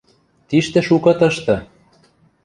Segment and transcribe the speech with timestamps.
[0.47, 1.55] Тиштӹ шукы тышты.